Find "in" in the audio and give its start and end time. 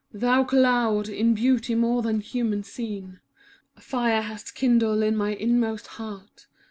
1.09-1.35, 5.03-5.15